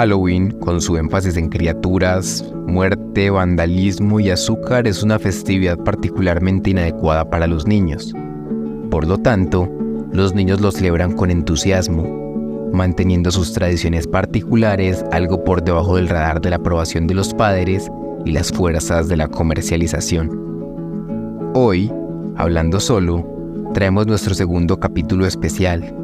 [0.00, 7.28] Halloween, con su énfasis en criaturas, muerte, vandalismo y azúcar, es una festividad particularmente inadecuada
[7.28, 8.14] para los niños.
[8.90, 9.68] Por lo tanto,
[10.10, 16.40] los niños lo celebran con entusiasmo, manteniendo sus tradiciones particulares algo por debajo del radar
[16.40, 17.90] de la aprobación de los padres
[18.24, 20.30] y las fuerzas de la comercialización.
[21.52, 21.92] Hoy,
[22.36, 25.94] hablando solo, traemos nuestro segundo capítulo especial,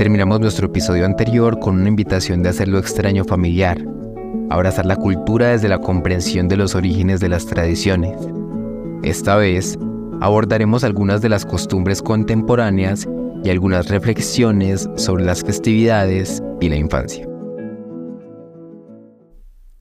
[0.00, 3.84] Terminamos nuestro episodio anterior con una invitación de hacer lo extraño familiar,
[4.48, 8.16] abrazar la cultura desde la comprensión de los orígenes de las tradiciones.
[9.02, 9.78] Esta vez
[10.22, 13.06] abordaremos algunas de las costumbres contemporáneas
[13.44, 17.28] y algunas reflexiones sobre las festividades y la infancia.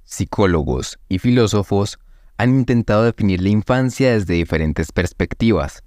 [0.03, 1.97] Psicólogos y filósofos
[2.35, 5.81] han intentado definir la infancia desde diferentes perspectivas.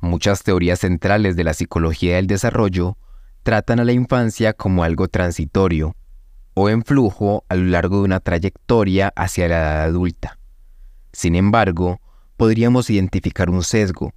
[0.00, 2.98] Muchas teorías centrales de la psicología del desarrollo
[3.42, 5.96] tratan a la infancia como algo transitorio
[6.54, 10.38] o en flujo a lo largo de una trayectoria hacia la edad adulta.
[11.12, 12.00] Sin embargo,
[12.36, 14.12] podríamos identificar un sesgo,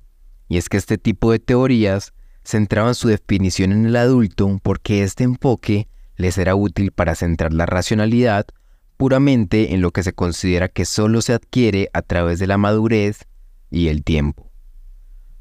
[0.48, 5.24] y es que este tipo de teorías centraban su definición en el adulto porque este
[5.24, 5.88] enfoque
[6.18, 8.46] les era útil para centrar la racionalidad
[8.98, 13.26] puramente en lo que se considera que solo se adquiere a través de la madurez
[13.72, 14.52] y el tiempo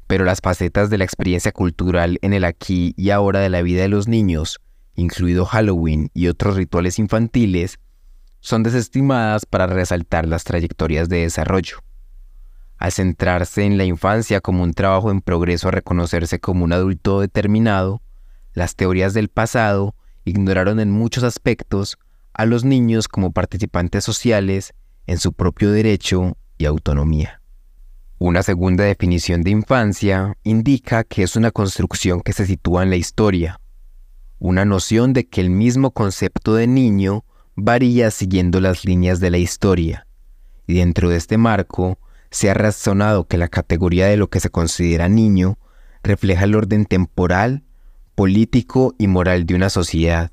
[0.07, 3.81] pero las facetas de la experiencia cultural en el aquí y ahora de la vida
[3.81, 4.59] de los niños,
[4.95, 7.79] incluido Halloween y otros rituales infantiles,
[8.39, 11.79] son desestimadas para resaltar las trayectorias de desarrollo.
[12.77, 17.21] Al centrarse en la infancia como un trabajo en progreso a reconocerse como un adulto
[17.21, 18.01] determinado,
[18.53, 19.95] las teorías del pasado
[20.25, 21.97] ignoraron en muchos aspectos
[22.33, 24.73] a los niños como participantes sociales
[25.07, 27.41] en su propio derecho y autonomía.
[28.17, 32.95] Una segunda definición de infancia indica que es una construcción que se sitúa en la
[32.95, 33.59] historia,
[34.39, 37.25] una noción de que el mismo concepto de niño
[37.57, 40.07] varía siguiendo las líneas de la historia,
[40.65, 41.99] y dentro de este marco
[42.31, 45.59] se ha razonado que la categoría de lo que se considera niño
[46.01, 47.63] refleja el orden temporal,
[48.15, 50.31] político y moral de una sociedad,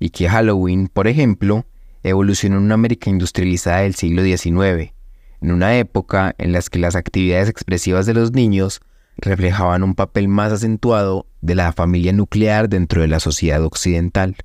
[0.00, 1.66] y que Halloween, por ejemplo,
[2.02, 4.95] evolucionó en una América industrializada del siglo XIX,
[5.40, 8.80] en una época en la que las actividades expresivas de los niños
[9.16, 14.36] reflejaban un papel más acentuado de la familia nuclear dentro de la sociedad occidental.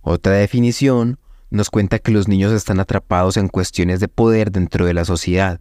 [0.00, 1.18] Otra definición
[1.50, 5.60] nos cuenta que los niños están atrapados en cuestiones de poder dentro de la sociedad,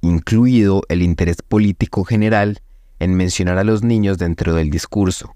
[0.00, 2.60] incluido el interés político general
[2.98, 5.34] en mencionar a los niños dentro del discurso.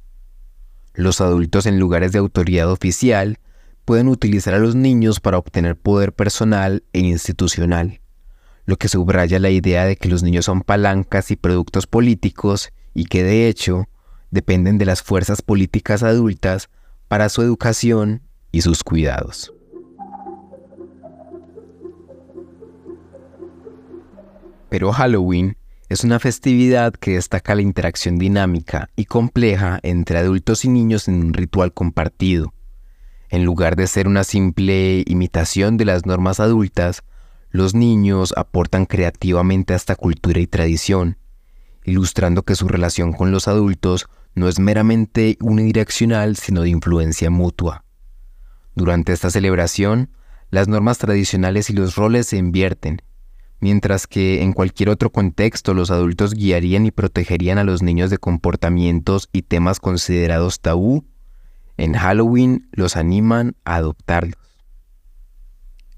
[0.94, 3.38] Los adultos en lugares de autoridad oficial
[3.86, 8.00] pueden utilizar a los niños para obtener poder personal e institucional,
[8.66, 13.04] lo que subraya la idea de que los niños son palancas y productos políticos y
[13.06, 13.88] que de hecho
[14.32, 16.68] dependen de las fuerzas políticas adultas
[17.06, 19.54] para su educación y sus cuidados.
[24.68, 25.56] Pero Halloween
[25.88, 31.14] es una festividad que destaca la interacción dinámica y compleja entre adultos y niños en
[31.22, 32.52] un ritual compartido,
[33.36, 37.02] en lugar de ser una simple imitación de las normas adultas,
[37.50, 41.18] los niños aportan creativamente a esta cultura y tradición,
[41.84, 47.84] ilustrando que su relación con los adultos no es meramente unidireccional, sino de influencia mutua.
[48.74, 50.08] Durante esta celebración,
[50.48, 53.02] las normas tradicionales y los roles se invierten,
[53.60, 58.16] mientras que en cualquier otro contexto los adultos guiarían y protegerían a los niños de
[58.16, 61.04] comportamientos y temas considerados tabú
[61.76, 64.38] en Halloween los animan a adoptarlos.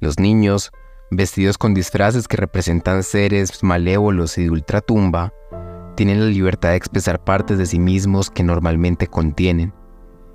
[0.00, 0.70] Los niños,
[1.10, 5.32] vestidos con disfraces que representan seres malévolos y de ultratumba,
[5.96, 9.74] tienen la libertad de expresar partes de sí mismos que normalmente contienen,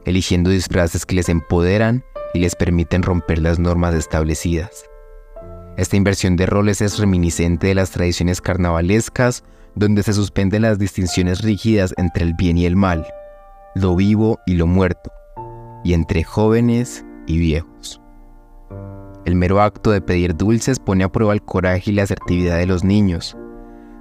[0.05, 2.03] eligiendo disfraces que les empoderan
[2.33, 4.89] y les permiten romper las normas establecidas.
[5.77, 9.43] Esta inversión de roles es reminiscente de las tradiciones carnavalescas
[9.75, 13.07] donde se suspenden las distinciones rígidas entre el bien y el mal,
[13.73, 15.11] lo vivo y lo muerto,
[15.83, 18.01] y entre jóvenes y viejos.
[19.25, 22.65] El mero acto de pedir dulces pone a prueba el coraje y la asertividad de
[22.65, 23.37] los niños.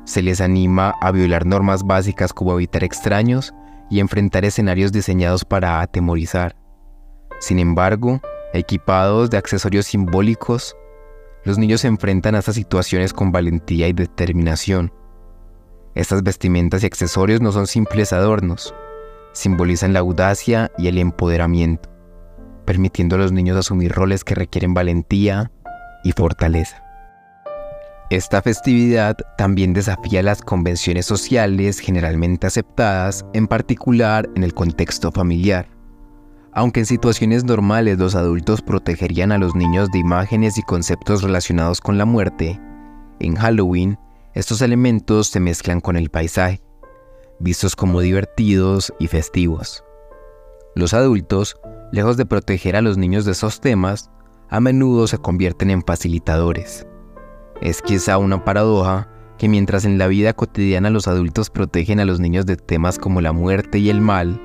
[0.05, 3.55] Se les anima a violar normas básicas como evitar extraños
[3.89, 6.57] y enfrentar escenarios diseñados para atemorizar.
[7.39, 8.21] Sin embargo,
[8.53, 10.77] equipados de accesorios simbólicos,
[11.45, 14.93] los niños se enfrentan a estas situaciones con valentía y determinación.
[15.95, 18.75] Estas vestimentas y accesorios no son simples adornos,
[19.33, 21.91] simbolizan la audacia y el empoderamiento,
[22.65, 25.51] permitiendo a los niños asumir roles que requieren valentía
[26.05, 26.83] y fortaleza.
[28.11, 35.67] Esta festividad también desafía las convenciones sociales generalmente aceptadas, en particular en el contexto familiar.
[36.53, 41.81] Aunque en situaciones normales los adultos protegerían a los niños de imágenes y conceptos relacionados
[41.81, 42.61] con la muerte,
[43.19, 43.99] en Halloween
[44.35, 46.61] estos elementos se mezclan con el paisaje,
[47.43, 49.85] vistos como divertidos y festivos.
[50.75, 51.57] Los adultos,
[51.93, 54.11] lejos de proteger a los niños de esos temas,
[54.49, 56.87] a menudo se convierten en facilitadores.
[57.61, 59.09] Es quizá una paradoja
[59.39, 63.21] que mientras en la vida cotidiana los adultos protegen a los niños de temas como
[63.21, 64.41] la muerte y el mal,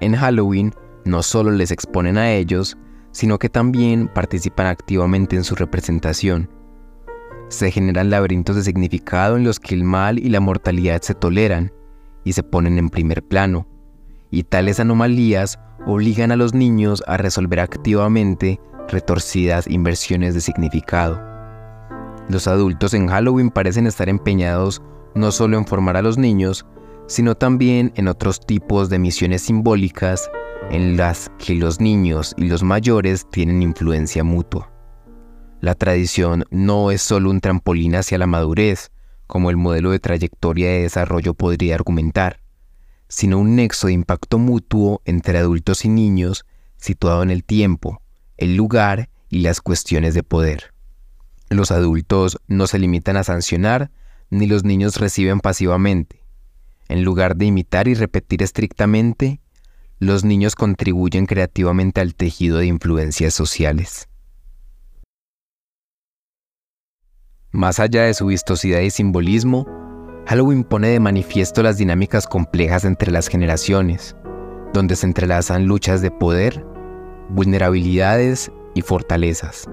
[0.00, 0.72] en Halloween
[1.04, 2.76] no solo les exponen a ellos,
[3.10, 6.50] sino que también participan activamente en su representación.
[7.48, 11.72] Se generan laberintos de significado en los que el mal y la mortalidad se toleran
[12.24, 13.66] y se ponen en primer plano,
[14.30, 21.20] y tales anomalías obligan a los niños a resolver activamente retorcidas inversiones de significado.
[22.28, 24.82] Los adultos en Halloween parecen estar empeñados
[25.14, 26.66] no solo en formar a los niños,
[27.06, 30.30] sino también en otros tipos de misiones simbólicas
[30.70, 34.70] en las que los niños y los mayores tienen influencia mutua.
[35.60, 38.90] La tradición no es solo un trampolín hacia la madurez,
[39.26, 42.40] como el modelo de trayectoria de desarrollo podría argumentar,
[43.08, 46.44] sino un nexo de impacto mutuo entre adultos y niños
[46.76, 48.02] situado en el tiempo,
[48.36, 50.74] el lugar y las cuestiones de poder.
[51.48, 53.90] Los adultos no se limitan a sancionar,
[54.30, 56.22] ni los niños reciben pasivamente.
[56.88, 59.40] En lugar de imitar y repetir estrictamente,
[59.98, 64.08] los niños contribuyen creativamente al tejido de influencias sociales.
[67.54, 69.64] Más allá de su vistosidad y simbolismo,
[70.26, 74.16] Halloween pone de manifiesto las dinámicas complejas entre las generaciones,
[74.72, 76.66] donde se entrelazan luchas de poder,
[77.28, 79.70] vulnerabilidades y fortalezas.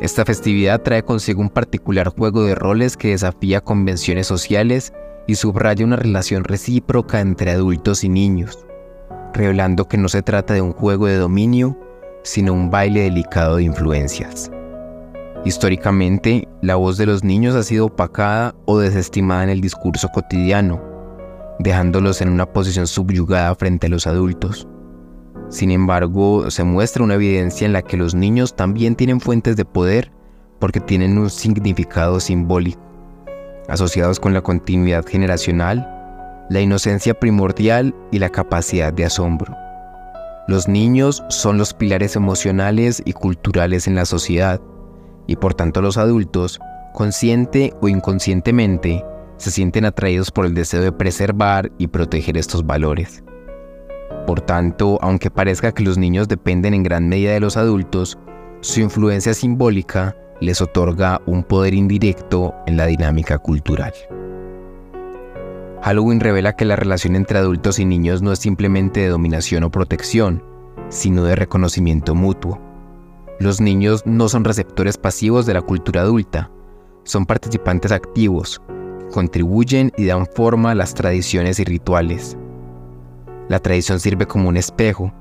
[0.00, 4.92] Esta festividad trae consigo un particular juego de roles que desafía convenciones sociales
[5.28, 8.66] y subraya una relación recíproca entre adultos y niños,
[9.34, 11.78] revelando que no se trata de un juego de dominio,
[12.24, 14.50] sino un baile delicado de influencias.
[15.44, 20.82] Históricamente, la voz de los niños ha sido opacada o desestimada en el discurso cotidiano,
[21.60, 24.66] dejándolos en una posición subyugada frente a los adultos.
[25.48, 29.64] Sin embargo, se muestra una evidencia en la que los niños también tienen fuentes de
[29.64, 30.12] poder
[30.58, 32.80] porque tienen un significado simbólico,
[33.68, 35.88] asociados con la continuidad generacional,
[36.50, 39.56] la inocencia primordial y la capacidad de asombro.
[40.48, 44.60] Los niños son los pilares emocionales y culturales en la sociedad,
[45.28, 46.58] y por tanto los adultos,
[46.92, 49.04] consciente o inconscientemente,
[49.36, 53.22] se sienten atraídos por el deseo de preservar y proteger estos valores.
[54.26, 58.18] Por tanto, aunque parezca que los niños dependen en gran medida de los adultos,
[58.60, 63.92] su influencia simbólica les otorga un poder indirecto en la dinámica cultural.
[65.82, 69.70] Halloween revela que la relación entre adultos y niños no es simplemente de dominación o
[69.70, 70.42] protección,
[70.88, 72.67] sino de reconocimiento mutuo.
[73.40, 76.50] Los niños no son receptores pasivos de la cultura adulta,
[77.04, 78.60] son participantes activos,
[79.12, 82.36] contribuyen y dan forma a las tradiciones y rituales.
[83.48, 85.12] La tradición sirve como un espejo,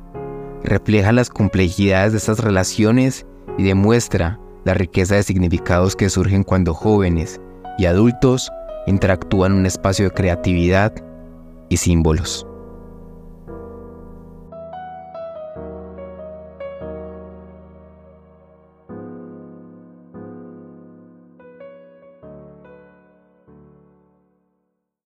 [0.64, 3.28] refleja las complejidades de estas relaciones
[3.58, 7.40] y demuestra la riqueza de significados que surgen cuando jóvenes
[7.78, 8.52] y adultos
[8.88, 10.92] interactúan en un espacio de creatividad
[11.70, 12.48] y símbolos.